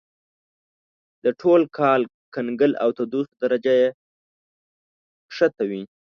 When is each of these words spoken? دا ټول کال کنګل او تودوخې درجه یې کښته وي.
دا 1.23 1.31
ټول 1.41 1.61
کال 1.77 2.01
کنګل 2.33 2.71
او 2.83 2.89
تودوخې 2.97 3.35
درجه 3.43 3.73
یې 3.81 3.89
کښته 5.31 5.63
وي. 5.69 5.81